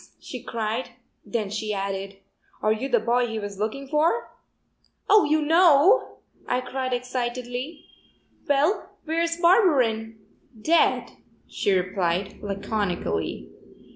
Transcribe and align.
she 0.19 0.41
cried, 0.41 0.89
then 1.23 1.47
she 1.47 1.75
added: 1.75 2.17
"Are 2.63 2.73
you 2.73 2.89
the 2.89 2.99
boy 2.99 3.27
he 3.27 3.37
was 3.37 3.59
looking 3.59 3.87
for?" 3.87 4.31
"Oh, 5.07 5.25
you 5.25 5.43
know?" 5.43 6.17
I 6.47 6.59
cried 6.59 6.91
excitedly. 6.91 7.85
"Well, 8.49 8.95
where's 9.05 9.37
Barberin?" 9.37 10.17
"Dead," 10.59 11.11
she 11.47 11.71
replied, 11.71 12.41
laconically. 12.41 13.51